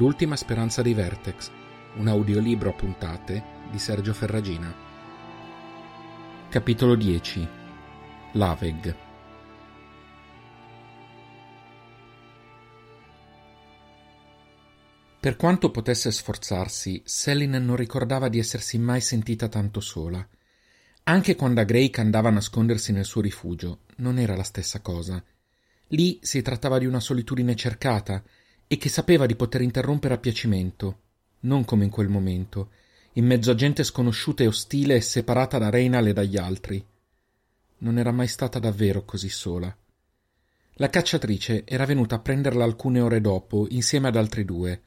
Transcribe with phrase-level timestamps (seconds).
[0.00, 1.50] L'ultima speranza di Vertex,
[1.96, 4.74] un audiolibro a puntate di Sergio Ferragina.
[6.48, 7.48] Capitolo 10
[8.32, 8.96] Laveg
[15.20, 20.26] Per quanto potesse sforzarsi, Selin non ricordava di essersi mai sentita tanto sola.
[21.02, 25.22] Anche quando a Drake andava a nascondersi nel suo rifugio, non era la stessa cosa.
[25.88, 28.24] Lì si trattava di una solitudine cercata
[28.72, 30.98] e che sapeva di poter interrompere a piacimento,
[31.40, 32.70] non come in quel momento,
[33.14, 36.86] in mezzo a gente sconosciuta e ostile e separata da Reinal e dagli altri.
[37.78, 39.76] Non era mai stata davvero così sola.
[40.74, 44.82] La cacciatrice era venuta a prenderla alcune ore dopo, insieme ad altri due.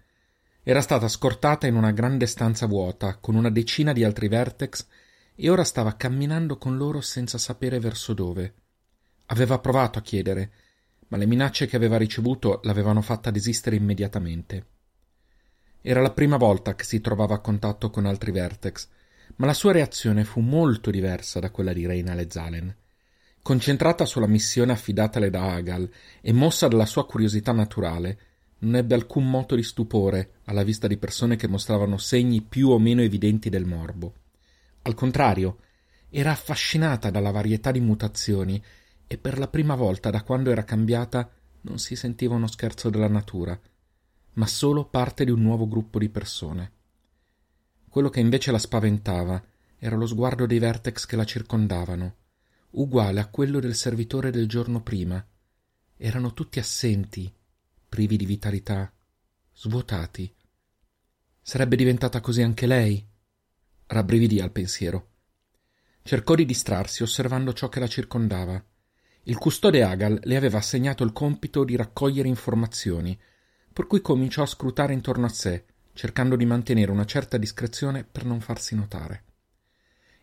[0.63, 4.85] Era stata scortata in una grande stanza vuota, con una decina di altri vertex,
[5.35, 8.53] e ora stava camminando con loro senza sapere verso dove.
[9.25, 10.52] Aveva provato a chiedere,
[11.14, 14.66] ma le minacce che aveva ricevuto l'avevano fatta desistere immediatamente.
[15.80, 18.88] Era la prima volta che si trovava a contatto con altri Vertex,
[19.36, 22.75] ma la sua reazione fu molto diversa da quella di Reina Lezalen.
[23.44, 25.88] Concentrata sulla missione affidatale da Agal
[26.20, 28.17] e mossa dalla sua curiosità naturale,
[28.59, 32.80] non ebbe alcun moto di stupore alla vista di persone che mostravano segni più o
[32.80, 34.16] meno evidenti del morbo.
[34.81, 35.59] Al contrario,
[36.09, 38.64] era affascinata dalla varietà di mutazioni
[39.14, 41.30] e per la prima volta da quando era cambiata
[41.61, 43.58] non si sentiva uno scherzo della natura,
[44.33, 46.72] ma solo parte di un nuovo gruppo di persone.
[47.88, 49.39] Quello che invece la spaventava
[49.78, 52.16] era lo sguardo dei vertex che la circondavano,
[52.72, 55.23] uguale a quello del servitore del giorno prima.
[55.95, 57.31] Erano tutti assenti,
[57.88, 58.92] privi di vitalità,
[59.53, 60.33] svuotati.
[61.39, 63.08] Sarebbe diventata così anche lei?
[63.86, 65.09] Rabbrividì al pensiero.
[66.02, 68.66] Cercò di distrarsi osservando ciò che la circondava.
[69.25, 73.17] Il custode Agal le aveva assegnato il compito di raccogliere informazioni,
[73.71, 78.25] per cui cominciò a scrutare intorno a sé, cercando di mantenere una certa discrezione per
[78.25, 79.23] non farsi notare.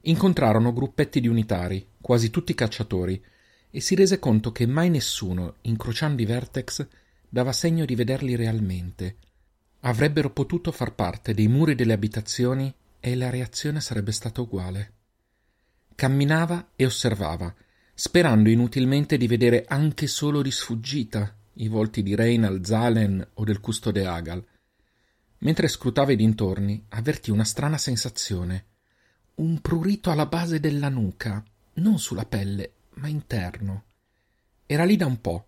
[0.03, 3.23] Incontrarono gruppetti di unitari, quasi tutti cacciatori,
[3.71, 6.87] e si rese conto che mai nessuno, incrociando i vertex,
[7.27, 9.17] dava segno di vederli realmente.
[9.81, 14.93] Avrebbero potuto far parte dei muri delle abitazioni e la reazione sarebbe stata uguale.
[15.95, 17.55] Camminava e osservava,
[18.01, 23.61] sperando inutilmente di vedere anche solo di sfuggita i volti di Reinal, Zalen o del
[23.61, 24.43] custode Agal.
[25.41, 28.65] Mentre scrutava i dintorni, avvertì una strana sensazione.
[29.35, 31.45] Un prurito alla base della nuca,
[31.75, 33.85] non sulla pelle, ma interno.
[34.65, 35.45] Era lì da un po',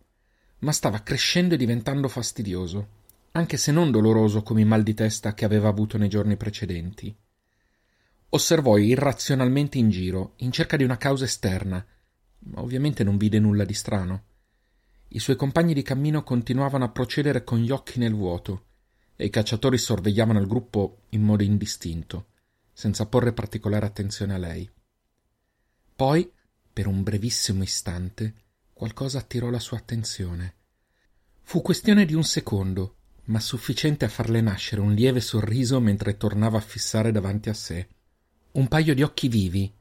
[0.58, 2.88] ma stava crescendo e diventando fastidioso,
[3.32, 7.16] anche se non doloroso come i mal di testa che aveva avuto nei giorni precedenti.
[8.28, 11.82] Osservò irrazionalmente in giro, in cerca di una causa esterna,
[12.44, 14.24] ma ovviamente non vide nulla di strano.
[15.08, 18.66] I suoi compagni di cammino continuavano a procedere con gli occhi nel vuoto,
[19.16, 22.28] e i cacciatori sorvegliavano il gruppo in modo indistinto,
[22.72, 24.68] senza porre particolare attenzione a lei.
[25.94, 26.30] Poi,
[26.72, 28.34] per un brevissimo istante,
[28.72, 30.54] qualcosa attirò la sua attenzione.
[31.42, 36.58] Fu questione di un secondo, ma sufficiente a farle nascere un lieve sorriso mentre tornava
[36.58, 37.86] a fissare davanti a sé.
[38.52, 39.72] Un paio di occhi vivi,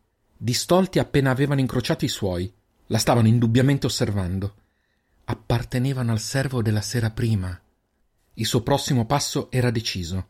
[0.43, 2.51] distolti appena avevano incrociato i suoi,
[2.87, 4.55] la stavano indubbiamente osservando.
[5.25, 7.61] Appartenevano al servo della sera prima.
[8.33, 10.29] Il suo prossimo passo era deciso.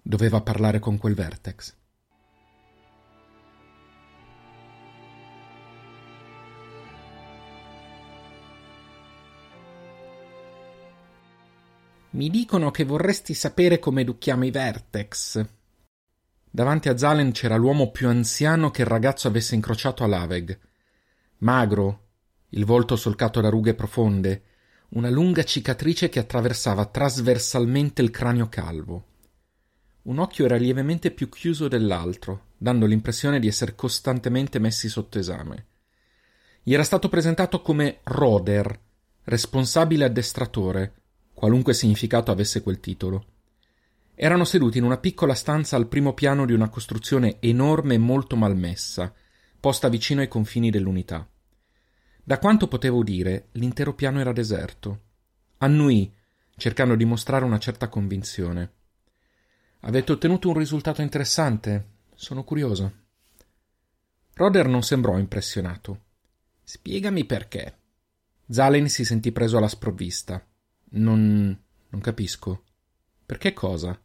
[0.00, 1.74] Doveva parlare con quel vertex.
[12.10, 15.44] Mi dicono che vorresti sapere come educhiamo i vertex,
[16.50, 20.58] Davanti a Zalen c'era l'uomo più anziano che il ragazzo avesse incrociato a Laveg.
[21.38, 22.06] Magro,
[22.50, 24.42] il volto solcato da rughe profonde,
[24.90, 29.04] una lunga cicatrice che attraversava trasversalmente il cranio calvo.
[30.02, 35.66] Un occhio era lievemente più chiuso dell'altro, dando l'impressione di essere costantemente messi sotto esame.
[36.62, 38.80] Gli era stato presentato come Roder,
[39.24, 40.94] responsabile addestratore,
[41.34, 43.24] qualunque significato avesse quel titolo.
[44.20, 48.34] Erano seduti in una piccola stanza al primo piano di una costruzione enorme e molto
[48.34, 49.14] malmessa,
[49.60, 51.24] posta vicino ai confini dell'unità.
[52.24, 55.02] Da quanto potevo udire, l'intero piano era deserto.
[55.58, 56.12] Annui,
[56.56, 58.72] cercando di mostrare una certa convinzione.
[59.82, 61.86] Avete ottenuto un risultato interessante?
[62.12, 62.92] Sono curioso.
[64.34, 66.06] Roder non sembrò impressionato.
[66.64, 67.78] Spiegami perché.
[68.48, 70.44] Zalen si sentì preso alla sprovvista.
[70.90, 71.56] Non.
[71.88, 72.64] non capisco.
[73.24, 73.96] Perché cosa?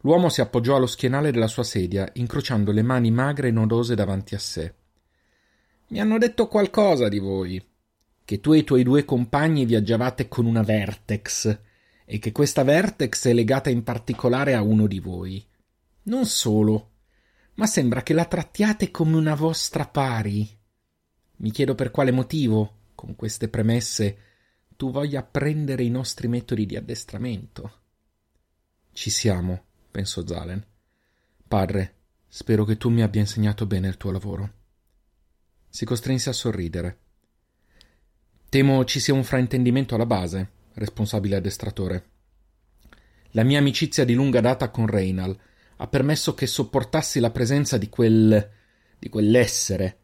[0.00, 4.34] L'uomo si appoggiò allo schienale della sua sedia, incrociando le mani magre e nodose davanti
[4.34, 4.74] a sé.
[5.88, 7.64] Mi hanno detto qualcosa di voi.
[8.24, 11.58] Che tu e i tuoi due compagni viaggiavate con una Vertex
[12.04, 15.44] e che questa Vertex è legata in particolare a uno di voi.
[16.04, 16.90] Non solo,
[17.54, 20.48] ma sembra che la trattiate come una vostra pari.
[21.38, 24.18] Mi chiedo per quale motivo, con queste premesse,
[24.76, 27.72] tu voglia apprendere i nostri metodi di addestramento.
[28.92, 29.65] Ci siamo,
[29.96, 30.62] pensò Zalen.
[31.48, 31.94] Padre,
[32.28, 34.52] spero che tu mi abbia insegnato bene il tuo lavoro.
[35.70, 36.98] Si costrinse a sorridere.
[38.50, 42.10] Temo ci sia un fraintendimento alla base, responsabile addestratore.
[43.30, 45.34] La mia amicizia di lunga data con Reynal
[45.76, 48.50] ha permesso che sopportassi la presenza di quel.
[48.98, 50.00] di quell'essere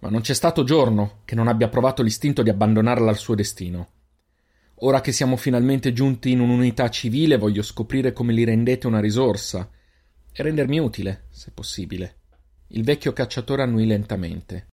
[0.00, 3.88] ma non c'è stato giorno che non abbia provato l'istinto di abbandonarla al suo destino.
[4.80, 9.70] Ora che siamo finalmente giunti in un'unità civile, voglio scoprire come li rendete una risorsa
[10.32, 12.16] e rendermi utile, se possibile.
[12.68, 14.68] Il vecchio cacciatore annui lentamente.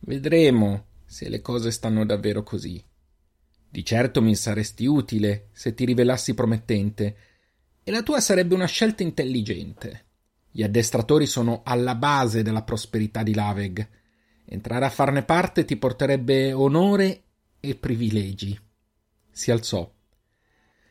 [0.00, 2.82] Vedremo se le cose stanno davvero così.
[3.70, 7.16] Di certo mi saresti utile se ti rivelassi promettente,
[7.82, 10.06] e la tua sarebbe una scelta intelligente.
[10.50, 13.88] Gli addestratori sono alla base della prosperità di Laveg
[14.50, 17.22] Entrare a farne parte ti porterebbe onore
[17.60, 18.58] e privilegi.
[19.38, 19.88] Si alzò.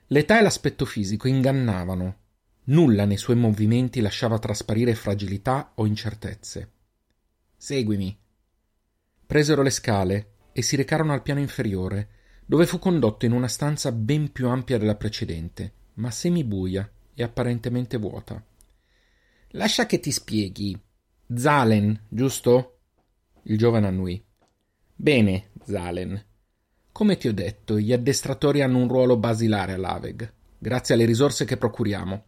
[0.08, 2.20] L'età e l'aspetto fisico ingannavano.
[2.68, 6.72] Nulla nei suoi movimenti lasciava trasparire fragilità o incertezze.
[7.58, 8.18] Seguimi.
[9.26, 12.10] Presero le scale e si recarono al piano inferiore,
[12.46, 17.98] dove fu condotto in una stanza ben più ampia della precedente, ma semibuia e apparentemente
[17.98, 18.42] vuota.
[19.50, 20.80] Lascia che ti spieghi.
[21.36, 22.80] Zalen, giusto?
[23.44, 24.26] Il giovane annui.
[24.96, 26.24] Bene, Zalen.
[26.98, 31.56] Come ti ho detto, gli addestratori hanno un ruolo basilare all'Aveg, grazie alle risorse che
[31.56, 32.24] procuriamo.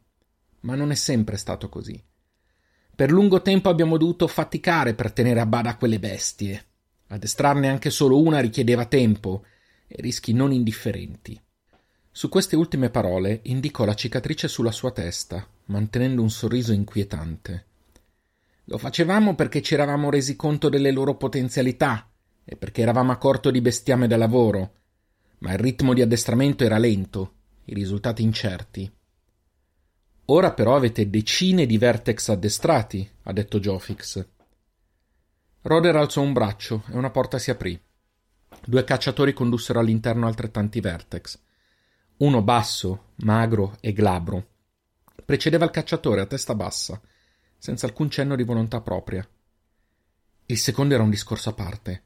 [0.60, 2.00] Ma non è sempre stato così.
[2.96, 6.66] Per lungo tempo abbiamo dovuto faticare per tenere a bada quelle bestie.
[7.08, 9.44] Addestrarne anche solo una richiedeva tempo
[9.88, 11.42] e rischi non indifferenti.
[12.12, 17.66] Su queste ultime parole indicò la cicatrice sulla sua testa, mantenendo un sorriso inquietante.
[18.66, 22.09] Lo facevamo perché ci eravamo resi conto delle loro potenzialità
[22.52, 24.74] e perché eravamo a corto di bestiame da lavoro,
[25.40, 27.34] ma il ritmo di addestramento era lento,
[27.66, 28.92] i risultati incerti.
[30.26, 34.28] Ora però avete decine di vertex addestrati, ha detto Jofix.
[35.62, 37.80] Roder alzò un braccio e una porta si aprì.
[38.66, 41.40] Due cacciatori condussero all'interno altrettanti vertex.
[42.18, 44.48] Uno basso, magro e glabro.
[45.24, 47.00] Precedeva il cacciatore a testa bassa
[47.60, 49.24] senza alcun cenno di volontà propria.
[50.48, 52.06] Il secondo era un discorso a parte.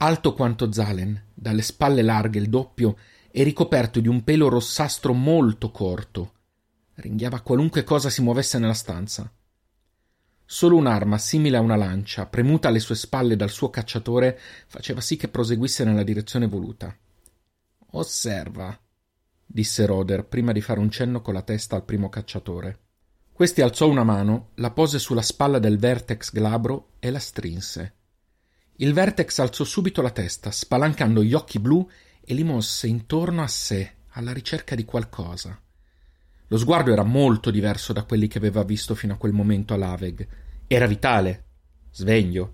[0.00, 2.96] Alto quanto Zalen, dalle spalle larghe il doppio
[3.32, 6.34] e ricoperto di un pelo rossastro molto corto.
[6.94, 9.28] Ringhiava qualunque cosa si muovesse nella stanza.
[10.44, 15.16] Solo un'arma simile a una lancia, premuta alle sue spalle dal suo cacciatore, faceva sì
[15.16, 16.96] che proseguisse nella direzione voluta.
[17.90, 18.78] Osserva,
[19.44, 22.78] disse Roder prima di fare un cenno con la testa al primo cacciatore.
[23.32, 27.97] Questi alzò una mano, la pose sulla spalla del vertex glabro e la strinse.
[28.80, 31.88] Il vertex alzò subito la testa, spalancando gli occhi blu
[32.20, 35.60] e li mosse intorno a sé, alla ricerca di qualcosa.
[36.46, 39.76] Lo sguardo era molto diverso da quelli che aveva visto fino a quel momento a
[39.76, 40.26] Laveg.
[40.68, 41.44] Era vitale,
[41.90, 42.52] sveglio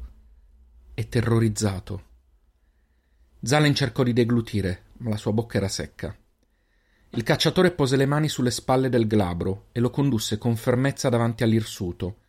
[0.95, 2.05] e terrorizzato.
[3.43, 6.17] Zalen cercò di deglutire, ma la sua bocca era secca.
[7.11, 11.43] Il cacciatore pose le mani sulle spalle del glabro e lo condusse con fermezza davanti
[11.43, 12.21] all'irsuto.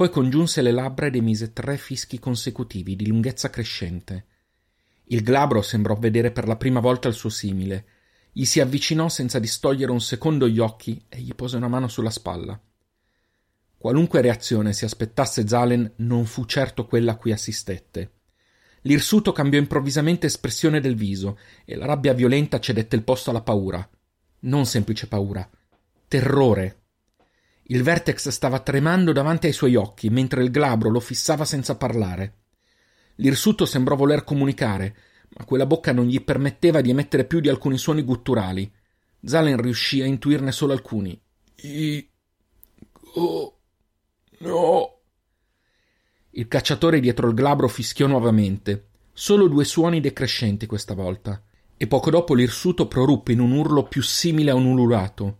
[0.00, 4.24] Poi congiunse le labbra ed emise tre fischi consecutivi di lunghezza crescente.
[5.08, 7.84] Il glabro sembrò vedere per la prima volta il suo simile.
[8.32, 12.08] Gli si avvicinò senza distogliere un secondo gli occhi e gli pose una mano sulla
[12.08, 12.58] spalla.
[13.76, 18.12] Qualunque reazione si aspettasse Zalen non fu certo quella a cui assistette.
[18.84, 23.86] L'irsuto cambiò improvvisamente espressione del viso e la rabbia violenta cedette il posto alla paura
[24.42, 25.46] non semplice paura,
[26.08, 26.79] terrore.
[27.70, 32.38] Il vertex stava tremando davanti ai suoi occhi, mentre il glabro lo fissava senza parlare.
[33.16, 34.96] L'irsuto sembrò voler comunicare,
[35.36, 38.68] ma quella bocca non gli permetteva di emettere più di alcuni suoni gutturali.
[39.22, 41.20] Zalen riuscì a intuirne solo alcuni.
[41.62, 42.10] I.
[43.14, 43.58] Oh.
[44.38, 45.00] No.
[46.30, 48.88] Il cacciatore dietro il glabro fischiò nuovamente.
[49.12, 51.40] Solo due suoni decrescenti questa volta
[51.76, 55.39] e poco dopo l'irsuto proruppe in un urlo più simile a un ululato.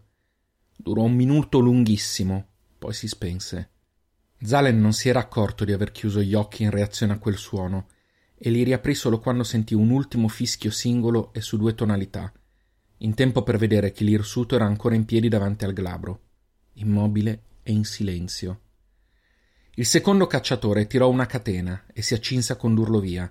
[0.83, 2.47] Durò un minuto lunghissimo,
[2.79, 3.69] poi si spense.
[4.41, 7.89] Zalen non si era accorto di aver chiuso gli occhi in reazione a quel suono,
[8.35, 12.33] e li riaprì solo quando sentì un ultimo fischio singolo e su due tonalità,
[12.99, 16.21] in tempo per vedere che l'irsuto era ancora in piedi davanti al glabro,
[16.75, 18.61] immobile e in silenzio.
[19.75, 23.31] Il secondo cacciatore tirò una catena e si accinse a condurlo via,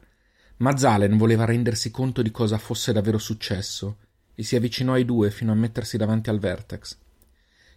[0.58, 3.98] ma Zalen voleva rendersi conto di cosa fosse davvero successo
[4.36, 7.08] e si avvicinò ai due fino a mettersi davanti al vertex.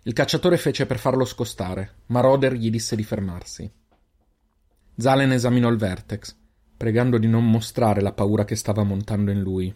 [0.04, 3.70] Il cacciatore fece per farlo scostare, ma Roder gli disse di fermarsi.
[4.96, 6.36] Zalen esaminò il vertex,
[6.76, 9.72] pregando di non mostrare la paura che stava montando in lui.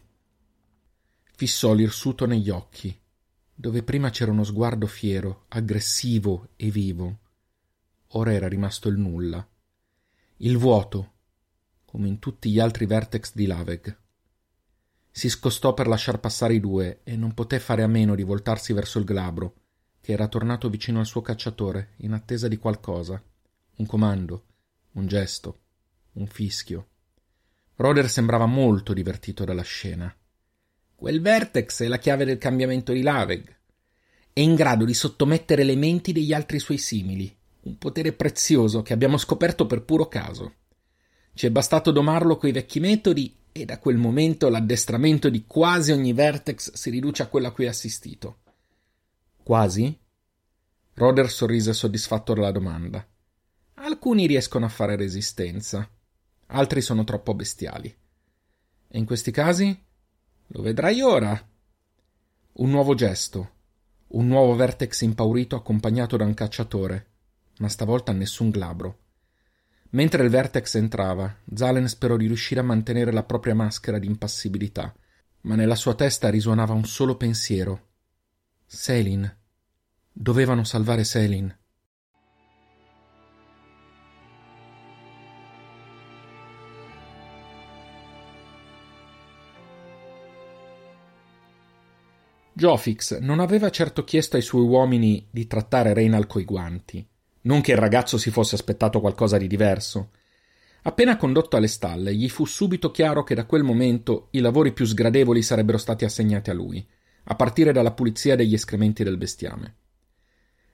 [1.37, 2.99] Fissò l'irsuto negli occhi,
[3.55, 7.19] dove prima c'era uno sguardo fiero, aggressivo e vivo.
[8.09, 9.47] Ora era rimasto il nulla.
[10.39, 11.13] Il vuoto,
[11.85, 13.97] come in tutti gli altri vertex di Laveg.
[15.09, 18.73] Si scostò per lasciar passare i due e non poté fare a meno di voltarsi
[18.73, 19.55] verso il glabro,
[20.07, 23.21] che era tornato vicino al suo cacciatore, in attesa di qualcosa.
[23.79, 24.45] Un comando,
[24.93, 25.59] un gesto,
[26.13, 26.87] un fischio.
[27.75, 30.15] Roder sembrava molto divertito dalla scena.
[30.95, 33.57] Quel vertex è la chiave del cambiamento di Laveg.
[34.33, 38.93] È in grado di sottomettere le menti degli altri suoi simili, un potere prezioso che
[38.93, 40.55] abbiamo scoperto per puro caso.
[41.35, 46.13] Ci è bastato domarlo coi vecchi metodi e da quel momento l'addestramento di quasi ogni
[46.13, 48.43] vertex si riduce a quello a cui è assistito.
[49.47, 49.97] Quasi?
[50.95, 53.07] Roder sorrise soddisfatto della domanda.
[53.75, 55.89] Alcuni riescono a fare resistenza,
[56.47, 57.87] altri sono troppo bestiali.
[58.89, 59.85] E in questi casi?
[60.49, 61.49] Lo vedrai ora.
[62.55, 63.51] Un nuovo gesto,
[64.09, 67.11] un nuovo vertex impaurito accompagnato da un cacciatore,
[67.59, 68.99] ma stavolta nessun glabro.
[69.91, 74.93] Mentre il Vertex entrava, Zalen sperò di riuscire a mantenere la propria maschera di impassibilità,
[75.43, 77.86] ma nella sua testa risuonava un solo pensiero.
[78.69, 79.33] Selin.
[80.13, 81.57] Dovevano salvare Selin.
[92.53, 97.07] Jofix non aveva certo chiesto ai suoi uomini di trattare Reynal coi guanti.
[97.43, 100.11] Non che il ragazzo si fosse aspettato qualcosa di diverso.
[100.83, 104.85] Appena condotto alle stalle, gli fu subito chiaro che da quel momento i lavori più
[104.85, 106.85] sgradevoli sarebbero stati assegnati a lui,
[107.29, 109.75] a partire dalla pulizia degli escrementi del bestiame.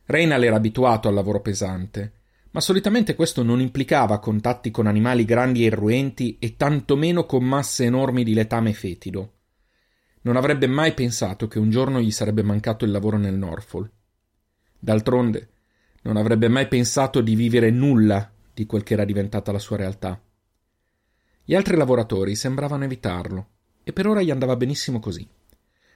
[0.06, 2.12] Reynal era abituato al lavoro pesante,
[2.50, 7.84] ma solitamente questo non implicava contatti con animali grandi e irruenti e tantomeno con masse
[7.84, 9.32] enormi di letame fetido.
[10.22, 13.90] Non avrebbe mai pensato che un giorno gli sarebbe mancato il lavoro nel Norfolk.
[14.78, 15.48] D'altronde,
[16.02, 20.20] non avrebbe mai pensato di vivere nulla di quel che era diventata la sua realtà.
[21.44, 23.48] Gli altri lavoratori sembravano evitarlo,
[23.82, 25.26] e per ora gli andava benissimo così.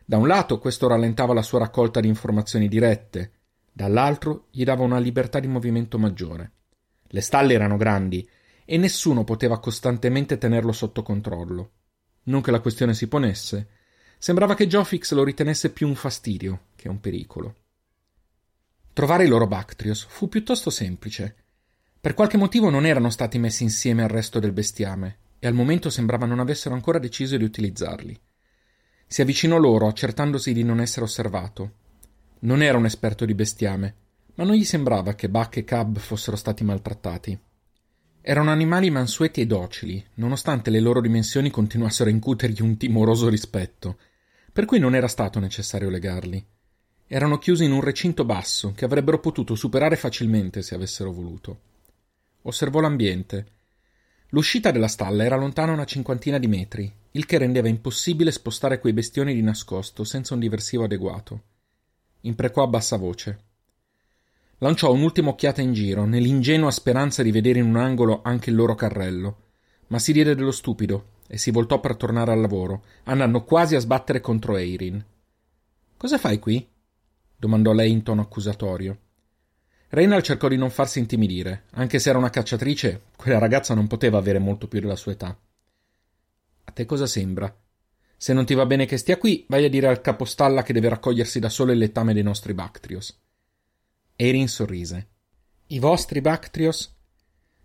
[0.08, 3.32] Da un lato questo rallentava la sua raccolta di informazioni dirette,
[3.72, 6.52] dall'altro gli dava una libertà di movimento maggiore.
[7.08, 8.24] Le stalle erano grandi
[8.64, 11.70] e nessuno poteva costantemente tenerlo sotto controllo.
[12.24, 13.68] Non che la questione si ponesse,
[14.16, 17.54] sembrava che Jofix lo ritenesse più un fastidio che un pericolo.
[18.92, 21.34] Trovare i loro Bactrios fu piuttosto semplice.
[22.00, 25.90] Per qualche motivo non erano stati messi insieme al resto del bestiame, e al momento
[25.90, 28.18] sembrava non avessero ancora deciso di utilizzarli.
[29.06, 31.72] Si avvicinò loro, accertandosi di non essere osservato.
[32.40, 33.94] Non era un esperto di bestiame,
[34.34, 37.38] ma non gli sembrava che Buck e Cab fossero stati maltrattati.
[38.20, 43.98] Erano animali mansueti e docili, nonostante le loro dimensioni continuassero a incutergli un timoroso rispetto,
[44.52, 46.44] per cui non era stato necessario legarli.
[47.06, 51.60] Erano chiusi in un recinto basso che avrebbero potuto superare facilmente se avessero voluto.
[52.42, 53.46] Osservò l'ambiente.
[54.30, 58.92] L'uscita della stalla era lontana una cinquantina di metri, il che rendeva impossibile spostare quei
[58.92, 61.42] bestioni di nascosto senza un diversivo adeguato.
[62.20, 63.44] Imprecò a bassa voce.
[64.58, 68.74] Lanciò un'ultima occhiata in giro, nell'ingenua speranza di vedere in un angolo anche il loro
[68.74, 69.44] carrello,
[69.88, 73.80] ma si diede dello stupido e si voltò per tornare al lavoro, andando quasi a
[73.80, 75.02] sbattere contro Eirin.
[75.96, 76.68] Cosa fai qui?
[77.34, 78.98] domandò lei in tono accusatorio.
[79.88, 84.18] Reynal cercò di non farsi intimidire, anche se era una cacciatrice, quella ragazza non poteva
[84.18, 85.38] avere molto più della sua età.
[86.76, 87.58] A te cosa sembra?
[88.18, 90.90] Se non ti va bene che stia qui, vai a dire al capostalla che deve
[90.90, 93.18] raccogliersi da solo il letame dei nostri Bactrios.
[94.14, 95.08] Erin sorrise.
[95.68, 96.94] I vostri Bactrios?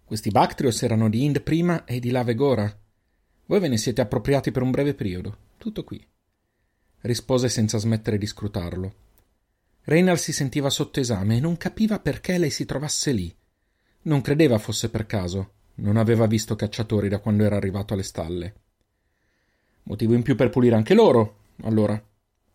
[0.06, 2.74] Questi Bactrios erano di Ind prima e di Lavegora.
[3.48, 5.38] Voi ve ne siete appropriati per un breve periodo.
[5.58, 6.02] Tutto qui.
[7.02, 8.94] Rispose senza smettere di scrutarlo.
[9.82, 13.36] Reynal si sentiva sotto esame e non capiva perché lei si trovasse lì.
[14.04, 15.52] Non credeva fosse per caso.
[15.76, 18.61] Non aveva visto cacciatori da quando era arrivato alle stalle.
[19.84, 22.02] Motivo in più per pulire anche loro, allora.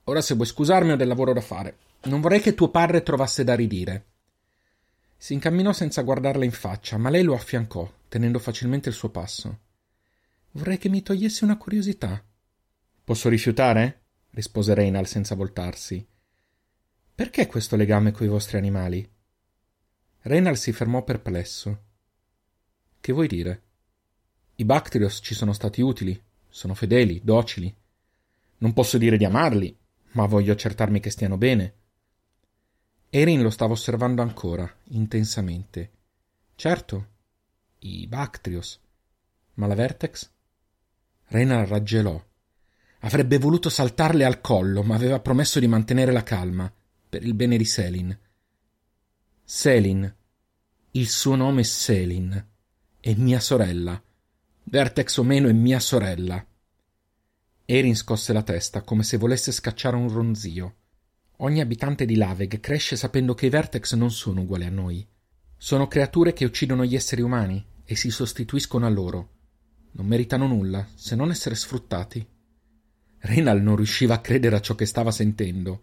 [0.05, 1.79] Ora se vuoi scusarmi ho del lavoro da fare.
[2.05, 4.05] Non vorrei che tuo padre trovasse da ridire.
[5.17, 9.59] Si incamminò senza guardarla in faccia, ma lei lo affiancò, tenendo facilmente il suo passo.
[10.53, 12.23] Vorrei che mi togliesse una curiosità.
[13.03, 14.03] Posso rifiutare?
[14.31, 16.07] rispose Reynal senza voltarsi.
[17.15, 19.09] Perché questo legame coi vostri animali?
[20.21, 21.85] Reynal si fermò perplesso.
[23.01, 23.63] Che vuoi dire?
[24.57, 26.21] I Bactrios ci sono stati utili,
[26.57, 27.73] sono fedeli, docili.
[28.59, 29.77] Non posso dire di amarli,
[30.13, 31.75] Ma voglio accertarmi che stiano bene.
[33.11, 35.91] Erin lo stava osservando ancora, intensamente.
[36.55, 37.09] Certo,
[37.81, 38.81] i Bactrios.
[39.55, 40.31] Ma la Vertex?
[41.27, 42.19] Rena raggelò.
[43.01, 46.73] Avrebbe voluto saltarle al collo, ma aveva promesso di mantenere la calma,
[47.07, 48.19] per il bene di Selin.
[49.45, 50.17] Selin.
[50.93, 52.47] Il suo nome è Selin.
[52.99, 54.03] È mia sorella.
[54.69, 56.45] Vertex o meno è mia sorella.
[57.65, 60.75] Erin scosse la testa, come se volesse scacciare un ronzio.
[61.37, 65.07] Ogni abitante di Laveg cresce sapendo che i Vertex non sono uguali a noi.
[65.57, 69.29] Sono creature che uccidono gli esseri umani e si sostituiscono a loro.
[69.93, 72.27] Non meritano nulla, se non essere sfruttati.
[73.19, 75.83] Renal non riusciva a credere a ciò che stava sentendo.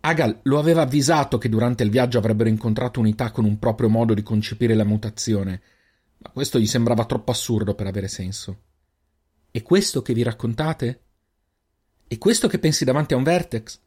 [0.00, 4.14] Agal lo aveva avvisato che durante il viaggio avrebbero incontrato unità con un proprio modo
[4.14, 5.62] di concepire la mutazione,
[6.24, 8.62] ma questo gli sembrava troppo assurdo per avere senso.
[9.50, 11.02] E questo che vi raccontate?
[12.08, 13.78] E questo che pensi davanti a un vertex?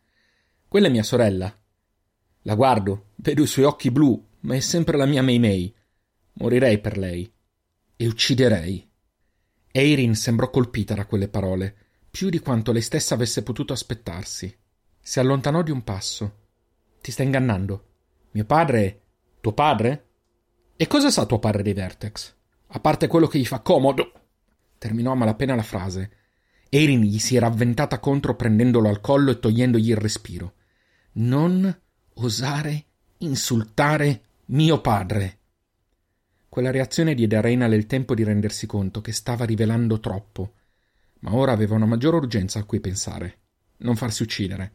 [0.67, 1.53] Quella è mia sorella.
[2.43, 5.75] La guardo, vedo i suoi occhi blu, ma è sempre la mia Mei Mei.
[6.33, 7.29] Morirei per lei.
[7.95, 8.87] E ucciderei.
[9.71, 11.75] Eirin sembrò colpita da quelle parole,
[12.09, 14.55] più di quanto lei stessa avesse potuto aspettarsi.
[15.01, 16.37] Si allontanò di un passo.
[17.01, 17.85] Ti sta ingannando.
[18.31, 19.01] Mio padre.
[19.41, 20.06] Tuo padre?
[20.79, 22.35] E cosa sa tuo padre dei Vertex?
[22.67, 24.11] A parte quello che gli fa comodo.
[24.77, 26.11] Terminò a malapena la frase.
[26.69, 30.53] Erin gli si era avventata contro prendendolo al collo e togliendogli il respiro.
[31.13, 31.75] Non
[32.13, 32.85] osare
[33.17, 35.39] insultare mio padre.
[36.47, 40.53] Quella reazione diede a Reinal il tempo di rendersi conto che stava rivelando troppo,
[41.21, 43.39] ma ora aveva una maggiore urgenza a cui pensare.
[43.77, 44.73] Non farsi uccidere.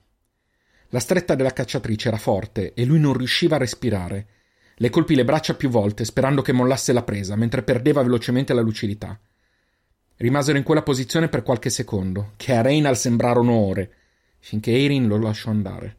[0.88, 4.26] La stretta della cacciatrice era forte e lui non riusciva a respirare.
[4.74, 8.62] Le colpì le braccia più volte, sperando che mollasse la presa, mentre perdeva velocemente la
[8.62, 9.18] lucidità.
[10.16, 13.92] Rimasero in quella posizione per qualche secondo, che a Reinal sembrarono ore,
[14.38, 15.96] finché Erin lo lasciò andare.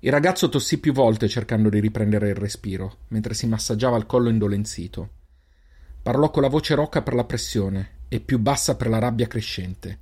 [0.00, 4.28] Il ragazzo tossì più volte cercando di riprendere il respiro, mentre si massaggiava il collo
[4.28, 5.10] indolenzito.
[6.02, 9.98] Parlò con la voce rocca per la pressione e più bassa per la rabbia crescente.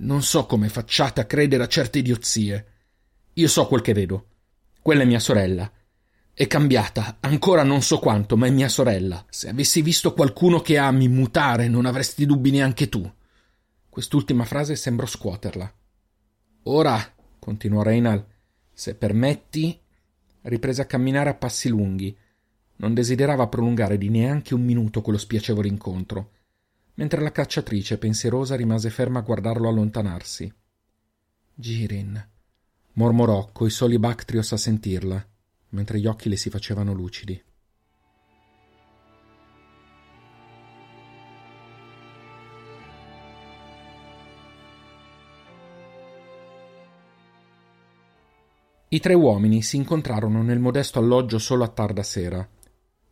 [0.00, 2.66] Non so come facciate a credere a certe idiozie.
[3.34, 4.26] Io so quel che vedo.
[4.80, 5.70] Quella è mia sorella.
[6.38, 9.26] È cambiata, ancora non so quanto, ma è mia sorella.
[9.28, 13.12] Se avessi visto qualcuno che ami mutare, non avresti dubbi neanche tu.
[13.88, 15.74] Quest'ultima frase sembrò scuoterla.
[16.62, 18.24] Ora, continuò Reinal,
[18.72, 19.76] se permetti,
[20.42, 22.16] riprese a camminare a passi lunghi.
[22.76, 26.30] Non desiderava prolungare di neanche un minuto quello spiacevole incontro,
[26.94, 30.54] mentre la cacciatrice, pensierosa, rimase ferma a guardarlo allontanarsi.
[31.52, 32.28] Girin,
[32.92, 35.27] mormorò coi soli Bactrios a sentirla,
[35.70, 37.42] mentre gli occhi le si facevano lucidi.
[48.90, 52.48] I tre uomini si incontrarono nel modesto alloggio solo a tarda sera.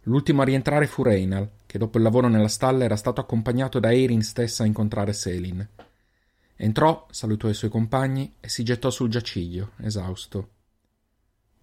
[0.04, 3.92] L'ultimo a rientrare fu Reinal, che dopo il lavoro nella stalla era stato accompagnato da
[3.92, 5.68] Erin stessa a incontrare Selin.
[6.56, 10.48] Entrò, salutò i suoi compagni e si gettò sul giaciglio, esausto.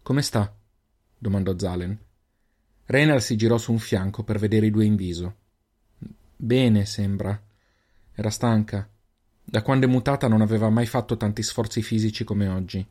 [0.04, 0.54] Come sta?
[1.24, 1.98] Domandò Zalen.
[2.86, 5.36] Renal si girò su un fianco per vedere i due in viso.
[6.36, 7.42] Bene, sembra.
[8.14, 8.88] Era stanca.
[9.42, 12.86] Da quando è mutata non aveva mai fatto tanti sforzi fisici come oggi.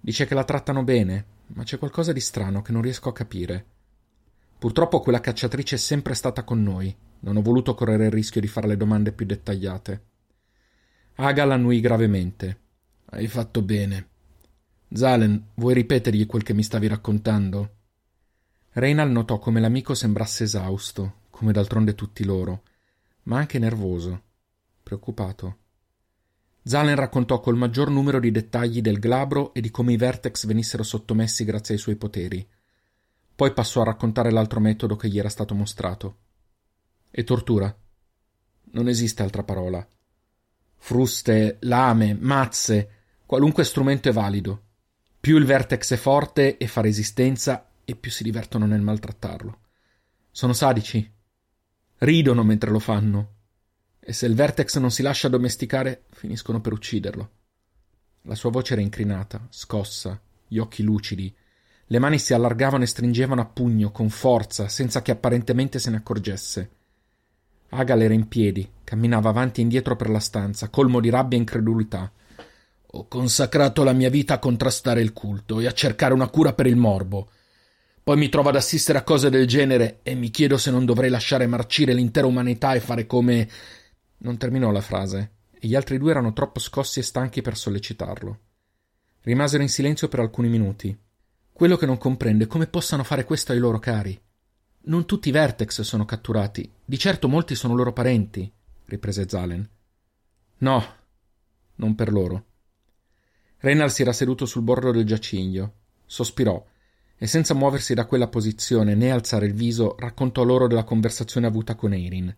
[0.00, 3.64] Dice che la trattano bene, ma c'è qualcosa di strano che non riesco a capire.
[4.58, 6.94] Purtroppo quella cacciatrice è sempre stata con noi.
[7.20, 10.02] Non ho voluto correre il rischio di fare le domande più dettagliate.
[11.14, 12.58] Agal annui gravemente.
[13.06, 14.08] Hai fatto bene.
[14.92, 17.76] Zalen, vuoi ripetergli quel che mi stavi raccontando?
[18.70, 22.62] Reinal notò come l'amico sembrasse esausto, come d'altronde tutti loro,
[23.24, 24.22] ma anche nervoso,
[24.82, 25.56] preoccupato.
[26.62, 30.82] Zalen raccontò col maggior numero di dettagli del glabro e di come i Vertex venissero
[30.82, 32.46] sottomessi grazie ai suoi poteri.
[33.34, 36.16] Poi passò a raccontare l'altro metodo che gli era stato mostrato.
[37.10, 37.74] E tortura.
[38.72, 39.86] Non esiste altra parola
[40.82, 42.90] fruste, lame, mazze,
[43.24, 44.62] qualunque strumento è valido.
[45.22, 49.58] Più il vertex è forte e fa resistenza, e più si divertono nel maltrattarlo.
[50.32, 51.08] Sono sadici.
[51.98, 53.34] Ridono mentre lo fanno.
[54.00, 57.30] E se il vertex non si lascia domesticare, finiscono per ucciderlo.
[58.22, 61.32] La sua voce era incrinata, scossa, gli occhi lucidi.
[61.86, 65.98] Le mani si allargavano e stringevano a pugno, con forza, senza che apparentemente se ne
[65.98, 66.70] accorgesse.
[67.68, 71.42] Agal era in piedi, camminava avanti e indietro per la stanza, colmo di rabbia e
[71.42, 72.10] incredulità.
[72.94, 76.66] Ho consacrato la mia vita a contrastare il culto e a cercare una cura per
[76.66, 77.30] il morbo.
[78.02, 81.08] Poi mi trovo ad assistere a cose del genere e mi chiedo se non dovrei
[81.08, 83.48] lasciare marcire l'intera umanità e fare come.
[84.18, 88.38] Non terminò la frase, e gli altri due erano troppo scossi e stanchi per sollecitarlo.
[89.22, 90.94] Rimasero in silenzio per alcuni minuti.
[91.50, 94.20] Quello che non comprende è come possano fare questo ai loro cari.
[94.84, 98.52] Non tutti i Vertex sono catturati, di certo molti sono loro parenti,
[98.84, 99.66] riprese Zalen.
[100.58, 100.86] No,
[101.76, 102.44] non per loro.
[103.62, 106.66] Reynal si era seduto sul bordo del giaciglio, sospirò
[107.16, 111.76] e senza muoversi da quella posizione né alzare il viso raccontò loro della conversazione avuta
[111.76, 112.34] con Eirin,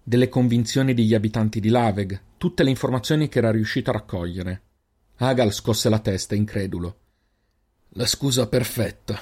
[0.00, 4.62] delle convinzioni degli abitanti di Laveg, tutte le informazioni che era riuscito a raccogliere.
[5.16, 6.98] Agal scosse la testa, incredulo.
[7.94, 9.20] La scusa perfetta.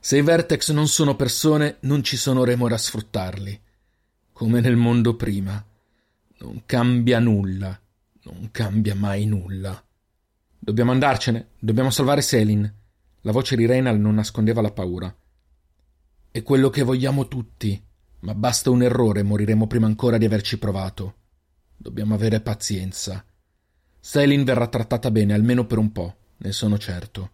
[0.00, 3.58] Se i Vertex non sono persone, non ci sono remore a sfruttarli.
[4.32, 5.64] Come nel mondo prima.
[6.40, 7.80] Non cambia nulla.
[8.24, 9.82] Non cambia mai nulla.
[10.64, 11.48] Dobbiamo andarcene.
[11.58, 12.72] Dobbiamo salvare Selin.
[13.22, 15.12] La voce di Reynal non nascondeva la paura.
[16.30, 17.84] È quello che vogliamo tutti,
[18.20, 21.14] ma basta un errore moriremo prima ancora di averci provato.
[21.76, 23.24] Dobbiamo avere pazienza.
[23.98, 27.30] Selin verrà trattata bene almeno per un po', ne sono certo.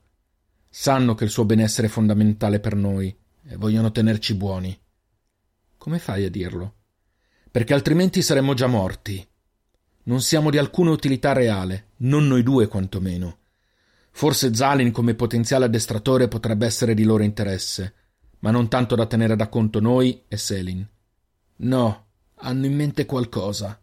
[0.70, 3.14] Sanno che il suo benessere è fondamentale per noi
[3.44, 4.74] e vogliono tenerci buoni.
[5.76, 6.76] Come fai a dirlo?
[7.50, 9.28] Perché altrimenti saremmo già morti.
[10.08, 13.40] Non siamo di alcuna utilità reale, non noi due quantomeno.
[14.10, 17.94] Forse Zalin come potenziale addestratore potrebbe essere di loro interesse,
[18.38, 20.88] ma non tanto da tenere da conto noi e Selin.
[21.56, 23.78] No, hanno in mente qualcosa.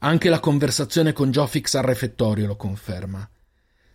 [0.00, 3.26] Anche la conversazione con Jofix al refettorio lo conferma.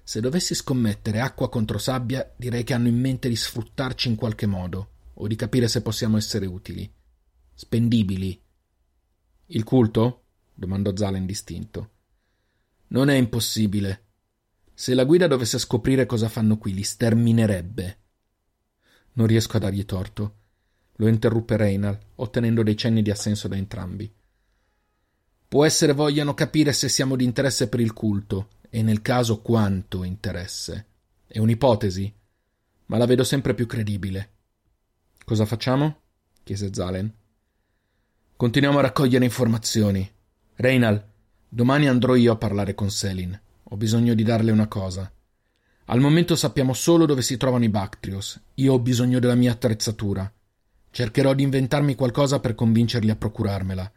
[0.02, 4.48] Se dovessi scommettere acqua contro sabbia, direi che hanno in mente di sfruttarci in qualche
[4.48, 6.92] modo, o di capire se possiamo essere utili.
[7.54, 8.42] Spendibili.
[9.48, 10.24] Il culto?
[10.58, 11.92] Domandò Zalen distinto.
[12.88, 14.06] Non è impossibile.
[14.74, 17.98] Se la guida dovesse scoprire cosa fanno qui, li sterminerebbe.
[19.14, 20.36] Non riesco a dargli torto.
[20.96, 24.12] Lo interruppe Reynal, ottenendo dei cenni di assenso da entrambi.
[25.48, 30.04] Può essere vogliano capire se siamo di interesse per il culto, e nel caso quanto
[30.04, 30.86] interesse.
[31.28, 32.12] È un'ipotesi,
[32.88, 34.32] ma la vedo sempre più credibile.
[35.24, 36.02] Cosa facciamo?
[36.44, 37.14] chiese Zalen.
[38.36, 40.10] Continuiamo a raccogliere informazioni.
[40.60, 41.04] Reynal,
[41.48, 43.40] domani andrò io a parlare con Selin.
[43.70, 45.12] Ho bisogno di darle una cosa.
[45.86, 48.42] Al momento sappiamo solo dove si trovano i Bactrios.
[48.56, 50.32] Io ho bisogno della mia attrezzatura.
[50.90, 53.92] Cercherò di inventarmi qualcosa per convincerli a procurarmela.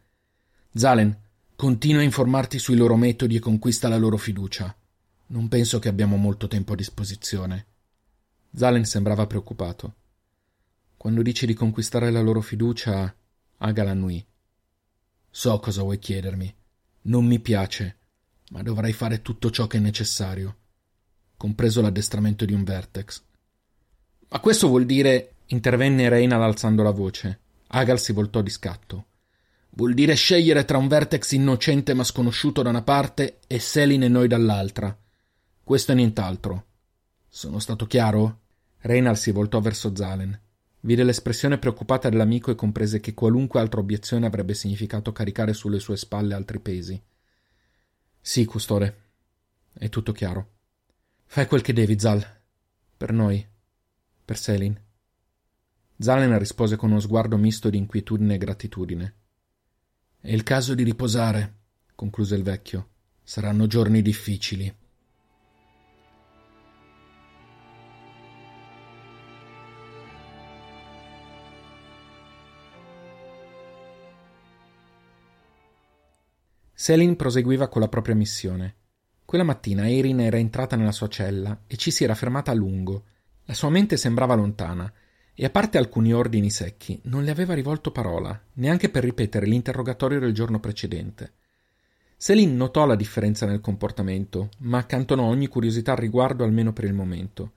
[0.74, 1.18] Zalen,
[1.56, 4.76] continua a informarti sui loro metodi e conquista la loro fiducia.
[5.28, 7.66] Non penso che abbiamo molto tempo a disposizione.
[8.54, 9.94] Zalen sembrava preoccupato.
[10.98, 13.14] Quando dici di conquistare la loro fiducia,
[13.62, 14.24] Aga l'annui.
[15.30, 16.54] So cosa vuoi chiedermi.
[17.02, 17.96] Non mi piace,
[18.50, 20.56] ma dovrai fare tutto ciò che è necessario
[21.40, 23.22] compreso l'addestramento di un vertex.
[24.28, 25.36] Ma questo vuol dire.
[25.46, 27.40] intervenne Reynal alzando la voce.
[27.68, 29.06] Agal si voltò di scatto.
[29.70, 34.08] Vuol dire scegliere tra un vertex innocente ma sconosciuto da una parte e Selin e
[34.08, 34.94] noi dall'altra.
[35.64, 36.66] Questo e nient'altro.
[37.26, 38.40] Sono stato chiaro?
[38.80, 40.38] Reynal si voltò verso Zalen.
[40.80, 45.96] Vide l'espressione preoccupata dell'amico e comprese che qualunque altra obiezione avrebbe significato caricare sulle sue
[45.96, 47.00] spalle altri pesi.
[48.20, 48.96] Sì, custode.
[49.72, 50.52] È tutto chiaro.
[51.26, 52.24] Fai quel che devi, Zal.
[52.96, 53.46] Per noi.
[54.24, 54.78] Per Selin.
[55.98, 59.14] Zalen rispose con uno sguardo misto di inquietudine e gratitudine.
[60.18, 61.58] È il caso di riposare,
[61.94, 62.88] concluse il vecchio.
[63.22, 64.74] Saranno giorni difficili.
[76.80, 78.76] Selin proseguiva con la propria missione.
[79.26, 83.04] Quella mattina Erin era entrata nella sua cella e ci si era fermata a lungo.
[83.44, 84.90] La sua mente sembrava lontana
[85.34, 90.20] e a parte alcuni ordini secchi non le aveva rivolto parola, neanche per ripetere l'interrogatorio
[90.20, 91.34] del giorno precedente.
[92.16, 96.94] Selin notò la differenza nel comportamento, ma accantonò ogni curiosità al riguardo almeno per il
[96.94, 97.52] momento.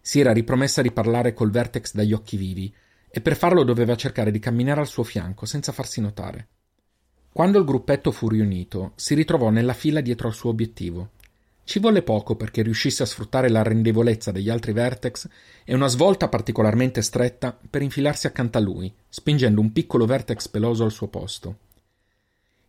[0.00, 2.74] Si era ripromessa di parlare col Vertex dagli occhi vivi,
[3.10, 6.48] e per farlo doveva cercare di camminare al suo fianco senza farsi notare.
[7.34, 11.10] Quando il gruppetto fu riunito, si ritrovò nella fila dietro al suo obiettivo.
[11.64, 15.28] Ci volle poco perché riuscisse a sfruttare l'arrendevolezza degli altri vertex
[15.64, 20.84] e una svolta particolarmente stretta per infilarsi accanto a lui, spingendo un piccolo vertex peloso
[20.84, 21.58] al suo posto.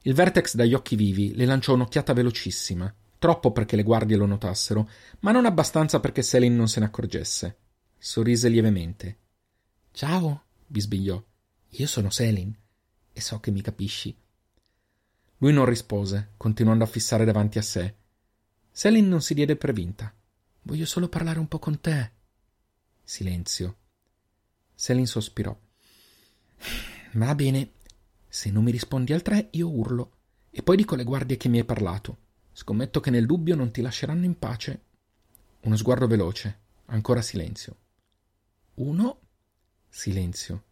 [0.01, 4.89] Il vertex dagli occhi vivi le lanciò un'occhiata velocissima, troppo perché le guardie lo notassero,
[5.19, 7.57] ma non abbastanza perché Selin non se ne accorgesse.
[7.99, 9.17] Sorrise lievemente.
[9.91, 11.23] Ciao, bisbigliò.
[11.69, 12.51] Io sono Selin
[13.13, 14.23] e so che mi capisci.
[15.37, 17.95] Lui non rispose, continuando a fissare davanti a sé.
[18.71, 20.13] Selin non si diede per vinta.
[20.61, 22.11] Voglio solo parlare un po' con te.
[23.03, 23.77] Silenzio.
[24.73, 25.55] Selin sospirò.
[27.13, 27.71] Va bene.
[28.27, 30.11] Se non mi rispondi al tre, io urlo.
[30.49, 32.17] E poi dico alle guardie che mi hai parlato.
[32.51, 34.81] Scommetto che nel dubbio non ti lasceranno in pace.
[35.61, 36.59] Uno sguardo veloce.
[36.85, 37.75] Ancora silenzio.
[38.75, 39.19] Uno.
[39.89, 40.63] Silenzio.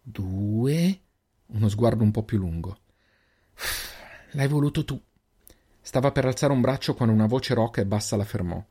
[0.00, 1.00] Due.
[1.46, 2.78] Uno sguardo un po' più lungo.
[4.32, 5.00] L'hai voluto tu.
[5.80, 8.64] Stava per alzare un braccio quando una voce roca e bassa la fermò.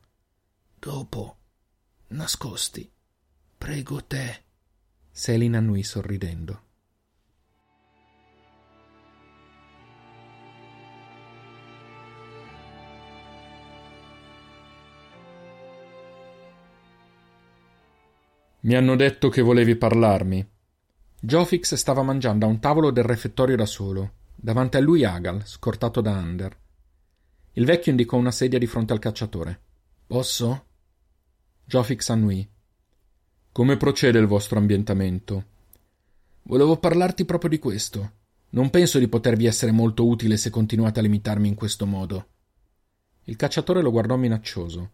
[0.78, 1.36] Dopo.
[2.08, 2.90] Nascosti.
[3.56, 4.42] Prego te.
[5.10, 6.62] Selina annui sorridendo.
[18.60, 20.46] Mi hanno detto che volevi parlarmi.
[21.20, 24.12] Jofix stava mangiando a un tavolo del refettorio da solo.
[24.44, 26.54] Davanti a lui Agal, scortato da Under.
[27.54, 29.58] Il vecchio indicò una sedia di fronte al cacciatore.
[30.06, 30.66] Posso?
[31.64, 32.46] Jofix annui.
[33.52, 35.44] Come procede il vostro ambientamento?
[36.42, 38.12] Volevo parlarti proprio di questo.
[38.50, 42.26] Non penso di potervi essere molto utile se continuate a limitarmi in questo modo.
[43.22, 44.90] Il cacciatore lo guardò minaccioso.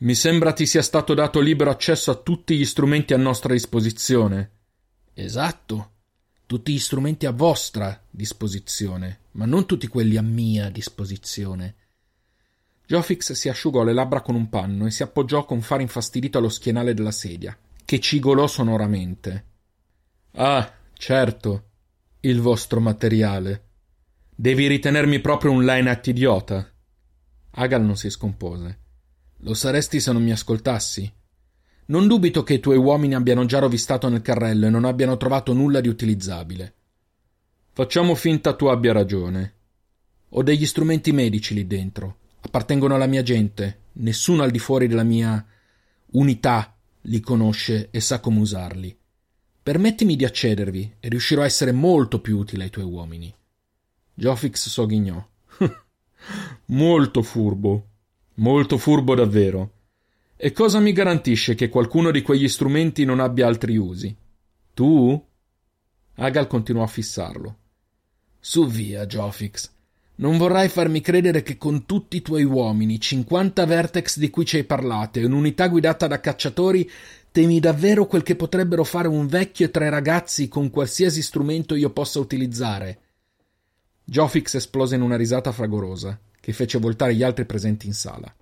[0.00, 4.50] Mi sembra ti sia stato dato libero accesso a tutti gli strumenti a nostra disposizione.
[5.14, 5.92] Esatto.
[6.46, 11.74] Tutti gli strumenti a vostra disposizione, ma non tutti quelli a mia disposizione.
[12.86, 16.48] Jofix si asciugò le labbra con un panno e si appoggiò con fare infastidito allo
[16.48, 19.44] schienale della sedia, che cigolò sonoramente.
[20.34, 21.64] Ah, certo.
[22.20, 23.64] Il vostro materiale.
[24.32, 26.72] Devi ritenermi proprio un Leinat idiota.
[27.50, 28.78] Agal non si scompose.
[29.38, 31.12] Lo saresti se non mi ascoltassi.
[31.86, 35.52] Non dubito che i tuoi uomini abbiano già rovistato nel carrello e non abbiano trovato
[35.52, 36.74] nulla di utilizzabile.
[37.72, 39.54] Facciamo finta tu abbia ragione.
[40.30, 42.16] Ho degli strumenti medici lì dentro.
[42.40, 43.82] Appartengono alla mia gente.
[43.92, 45.44] Nessuno al di fuori della mia
[46.12, 48.98] unità li conosce e sa come usarli.
[49.62, 53.32] Permettimi di accedervi e riuscirò a essere molto più utile ai tuoi uomini.
[54.14, 55.24] Jofix sogghignò.
[56.66, 57.88] molto furbo.
[58.34, 59.72] Molto furbo davvero.
[60.38, 64.14] E cosa mi garantisce che qualcuno di quegli strumenti non abbia altri usi?
[64.74, 65.26] Tu?
[66.16, 67.56] Agal continuò a fissarlo.
[68.38, 69.70] Su via, Jofix.
[70.16, 74.56] Non vorrai farmi credere che con tutti i tuoi uomini, cinquanta vertex di cui ci
[74.56, 76.90] hai parlato e un'unità guidata da cacciatori,
[77.30, 81.90] temi davvero quel che potrebbero fare un vecchio e tre ragazzi con qualsiasi strumento io
[81.90, 83.00] possa utilizzare.
[84.04, 88.34] Jofix esplose in una risata fragorosa che fece voltare gli altri presenti in sala.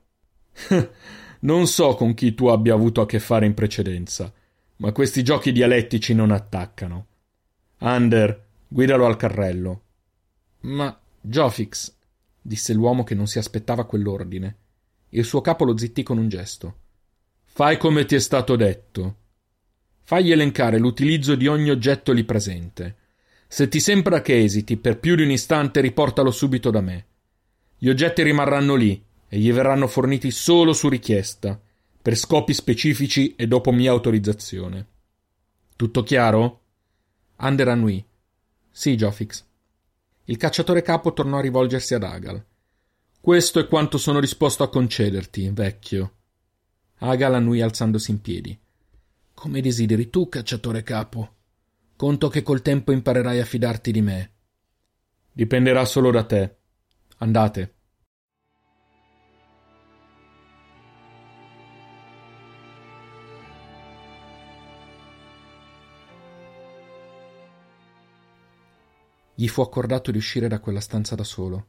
[1.44, 4.32] non so con chi tu abbia avuto a che fare in precedenza,
[4.76, 7.06] ma questi giochi dialettici non attaccano.
[7.78, 9.82] Ander, guidalo al carrello.
[10.60, 11.94] Ma, Jofix,
[12.40, 14.56] disse l'uomo che non si aspettava quell'ordine.
[15.10, 16.78] Il suo capo lo zittì con un gesto.
[17.44, 19.16] Fai come ti è stato detto.
[20.02, 22.96] Fagli elencare l'utilizzo di ogni oggetto lì presente.
[23.46, 27.06] Se ti sembra che esiti per più di un istante, riportalo subito da me.
[27.76, 29.02] Gli oggetti rimarranno lì
[29.34, 31.60] e gli verranno forniti solo su richiesta,
[32.00, 34.86] per scopi specifici e dopo mia autorizzazione.
[35.74, 36.60] Tutto chiaro?
[37.38, 38.06] Ander annui.
[38.70, 39.44] Sì, Jofix.
[40.26, 42.44] Il cacciatore capo tornò a rivolgersi ad Agal.
[43.20, 46.12] Questo è quanto sono disposto a concederti, vecchio.
[46.98, 48.56] Agal annui alzandosi in piedi.
[49.34, 51.34] Come desideri tu, cacciatore capo.
[51.96, 54.32] Conto che col tempo imparerai a fidarti di me.
[55.32, 56.56] Dipenderà solo da te.
[57.16, 57.73] Andate.
[69.36, 71.66] Gli fu accordato di uscire da quella stanza da solo.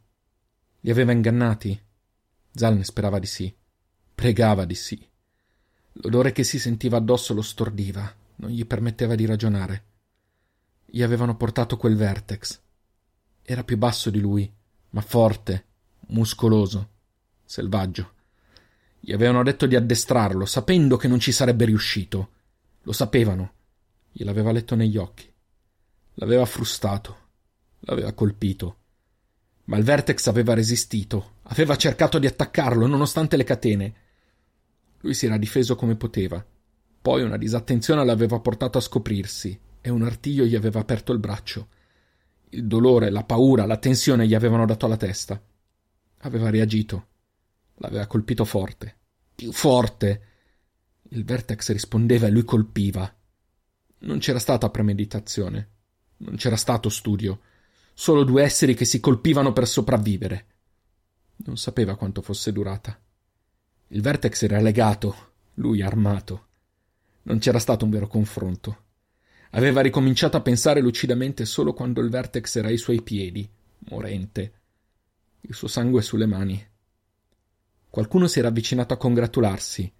[0.82, 1.80] Li aveva ingannati?
[2.52, 3.54] Zal ne sperava di sì.
[4.14, 5.10] Pregava di sì.
[5.94, 9.84] L'odore che si sentiva addosso lo stordiva, non gli permetteva di ragionare.
[10.86, 12.60] Gli avevano portato quel vertex.
[13.42, 14.52] Era più basso di lui,
[14.92, 15.66] ma forte,
[16.10, 16.90] muscoloso,
[17.44, 18.14] selvaggio.
[19.00, 22.30] Gli avevano detto di addestrarlo, sapendo che non ci sarebbe riuscito.
[22.84, 23.54] Lo sapevano.
[24.12, 25.32] Gliel'aveva letto negli occhi.
[26.16, 27.24] L'aveva frustato
[27.86, 28.78] l'aveva colpito.
[29.66, 33.94] Ma il Vertex aveva resistito, aveva cercato di attaccarlo nonostante le catene.
[35.00, 36.44] Lui si era difeso come poteva.
[37.02, 41.70] Poi una disattenzione l'aveva portato a scoprirsi e un artiglio gli aveva aperto il braccio.
[42.50, 45.40] Il dolore, la paura, la tensione gli avevano dato alla testa.
[46.20, 47.08] Aveva reagito.
[47.76, 48.96] L'aveva colpito forte.
[49.36, 50.22] Più forte.
[51.10, 53.14] Il Vertex rispondeva e lui colpiva.
[54.00, 55.70] Non c'era stata premeditazione.
[56.18, 57.40] Non c'era stato studio
[57.98, 60.46] solo due esseri che si colpivano per sopravvivere.
[61.38, 63.00] Non sapeva quanto fosse durata.
[63.88, 66.48] Il Vertex era legato, lui armato.
[67.24, 68.84] Non c'era stato un vero confronto.
[69.52, 73.50] Aveva ricominciato a pensare lucidamente solo quando il Vertex era ai suoi piedi,
[73.90, 74.54] morente,
[75.42, 76.64] il suo sangue sulle mani.
[77.90, 79.94] Qualcuno si era avvicinato a congratularsi.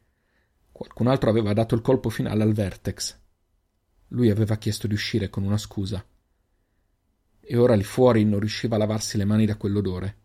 [0.70, 3.18] Qualcun altro aveva dato il colpo finale al Vertex.
[4.10, 6.06] Lui aveva chiesto di uscire con una scusa.
[7.48, 10.16] E ora lì fuori non riusciva a lavarsi le mani da quell'odore.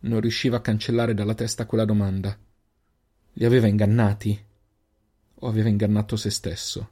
[0.00, 2.38] Non riusciva a cancellare dalla testa quella domanda.
[3.32, 4.44] Li aveva ingannati?
[5.40, 6.90] O aveva ingannato se stesso?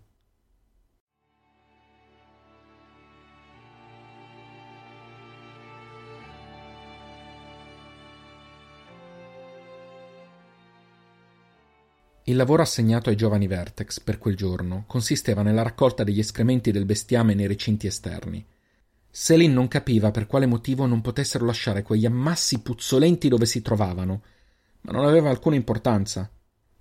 [12.25, 16.87] Il lavoro assegnato ai giovani Vertex per quel giorno consisteva nella raccolta degli escrementi del
[16.87, 18.45] bestiame nei recinti esterni.
[19.16, 24.22] Selin non capiva per quale motivo non potessero lasciare quegli ammassi puzzolenti dove si trovavano,
[24.81, 26.29] ma non aveva alcuna importanza.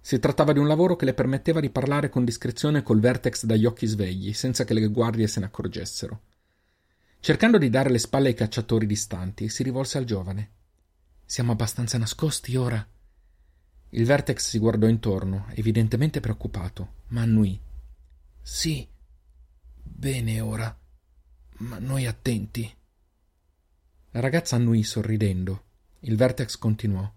[0.01, 3.65] Si trattava di un lavoro che le permetteva di parlare con discrezione col Vertex dagli
[3.65, 6.21] occhi svegli, senza che le guardie se ne accorgessero.
[7.19, 10.49] Cercando di dare le spalle ai cacciatori distanti, si rivolse al giovane.
[11.23, 12.83] Siamo abbastanza nascosti ora?
[13.89, 17.61] Il Vertex si guardò intorno, evidentemente preoccupato, ma annui.
[18.41, 18.87] Sì.
[19.83, 20.75] Bene ora.
[21.63, 22.69] Ma noi attenti.
[24.11, 25.63] La ragazza annui sorridendo.
[26.01, 27.09] Il Vertex continuò.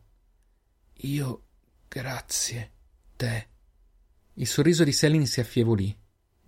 [0.99, 1.43] Io
[1.89, 2.71] grazie.
[3.17, 3.49] Te.
[4.35, 5.95] Il sorriso di Selin si affievolì.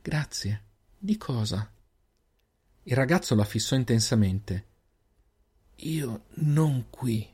[0.01, 0.65] Grazie.
[0.97, 1.69] Di cosa?
[2.85, 4.67] Il ragazzo la fissò intensamente.
[5.77, 7.29] Io non qui.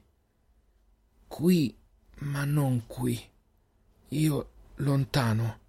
[1.28, 1.78] Qui
[2.20, 3.22] ma non qui.
[4.08, 5.60] Io lontano.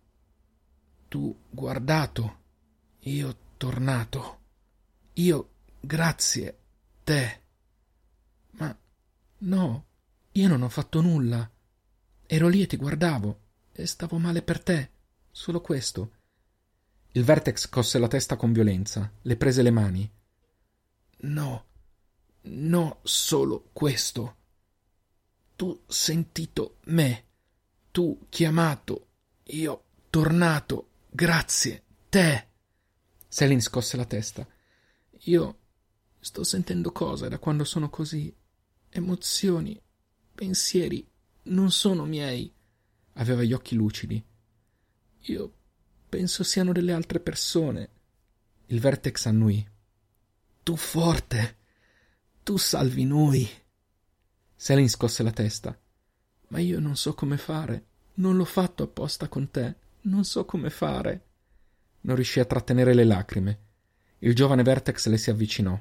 [1.10, 2.44] Tu guardato.
[3.00, 4.44] Io tornato.
[5.16, 5.50] Io
[5.80, 6.60] grazie.
[7.04, 7.42] Te.
[8.52, 8.78] Ma
[9.40, 9.86] no,
[10.32, 11.50] io non ho fatto nulla.
[12.26, 13.40] Ero lì e ti guardavo.
[13.72, 14.90] E stavo male per te.
[15.32, 16.12] Solo questo.
[17.12, 20.12] Il Vertex cosse la testa con violenza, le prese le mani.
[21.18, 21.66] No,
[22.42, 24.38] no, solo questo
[25.56, 27.26] tu sentito me,
[27.92, 29.08] tu chiamato,
[29.44, 32.48] io tornato, grazie, te.
[33.28, 34.46] Selin scosse la testa.
[35.28, 35.60] Io
[36.20, 38.34] sto sentendo cose da quando sono così.
[38.90, 39.80] Emozioni,
[40.34, 41.08] pensieri,
[41.44, 42.54] non sono miei.
[43.14, 44.24] Aveva gli occhi lucidi.
[45.22, 45.54] Io
[46.10, 47.90] penso siano delle altre persone.
[48.68, 49.66] Il Vertex annui.
[50.62, 51.58] Tu forte,
[52.44, 53.48] tu salvi noi.
[54.56, 55.78] Selin scosse la testa.
[56.50, 57.86] Ma io non so come fare.
[58.16, 59.76] Non l'ho fatto apposta con te.
[60.02, 61.26] Non so come fare.
[62.02, 63.65] Non riuscì a trattenere le lacrime.
[64.20, 65.80] Il giovane Vertex le si avvicinò.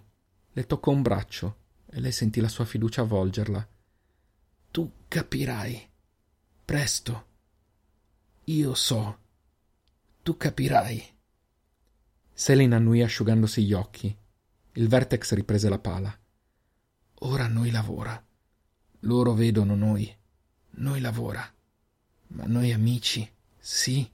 [0.53, 3.69] Le toccò un braccio e lei sentì la sua fiducia avvolgerla.
[4.71, 5.89] Tu capirai.
[6.65, 7.27] Presto.
[8.45, 9.19] Io so.
[10.23, 11.13] Tu capirai.
[12.33, 14.17] Selin annui asciugandosi gli occhi.
[14.73, 16.19] Il Vertex riprese la pala.
[17.21, 18.21] Ora noi lavora.
[19.01, 20.13] Loro vedono noi.
[20.77, 21.49] Noi lavora.
[22.29, 24.11] Ma noi amici, sì.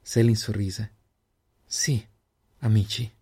[0.00, 0.92] Selin sorrise.
[1.64, 2.04] Sì,
[2.60, 3.20] amici.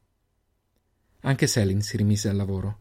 [1.20, 2.80] Anche Selin si rimise al lavoro.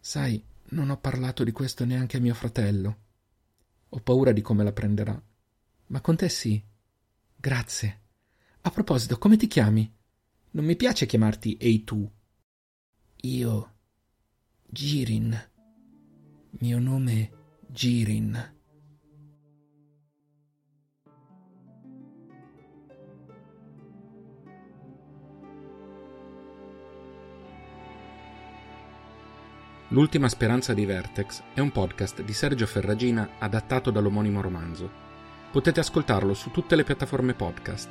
[0.00, 2.98] Sai, non ho parlato di questo neanche a mio fratello.
[3.90, 5.20] Ho paura di come la prenderà.
[5.88, 6.60] Ma con te sì.
[7.36, 8.00] Grazie.
[8.62, 9.92] A proposito, come ti chiami?
[10.50, 12.10] Non mi piace chiamarti Ehi tu.
[13.22, 13.74] Io.
[14.66, 15.50] Girin.
[16.58, 17.30] Mio nome è
[17.68, 18.55] Girin.
[29.90, 34.90] L'ultima speranza di Vertex è un podcast di Sergio Ferragina adattato dall'omonimo romanzo.
[35.52, 37.88] Potete ascoltarlo su tutte le piattaforme podcast.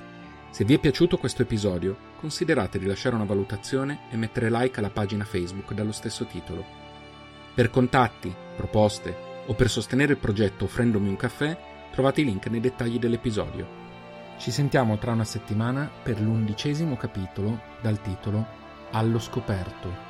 [0.50, 4.90] Se vi è piaciuto questo episodio, considerate di lasciare una valutazione e mettere like alla
[4.90, 6.66] pagina Facebook dallo stesso titolo.
[7.54, 11.58] Per contatti, proposte o per sostenere il progetto offrendomi un caffè,
[11.94, 13.66] trovate i link nei dettagli dell'episodio.
[14.38, 18.46] Ci sentiamo tra una settimana per l'undicesimo capitolo dal titolo
[18.92, 20.05] Allo scoperto.